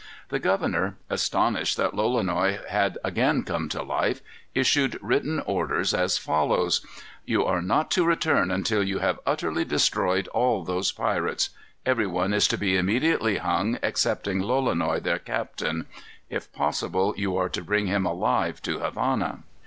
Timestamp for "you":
7.23-7.45, 8.83-8.97, 17.15-17.37